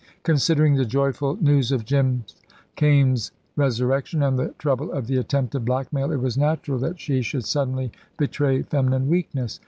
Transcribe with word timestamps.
Considering 0.23 0.73
the 0.73 0.83
joyful 0.83 1.37
news 1.43 1.71
of 1.71 1.85
Jim 1.85 2.23
Kaimes' 2.75 3.29
resurrection 3.55 4.23
and 4.23 4.35
the 4.39 4.47
trouble 4.57 4.91
of 4.91 5.05
the 5.05 5.17
attempted 5.17 5.63
blackmail, 5.63 6.11
it 6.11 6.19
was 6.19 6.39
natural 6.39 6.79
that 6.79 6.99
she 6.99 7.21
should 7.21 7.45
suddenly 7.45 7.91
betray 8.17 8.63
feminine 8.63 9.07
weakness. 9.09 9.59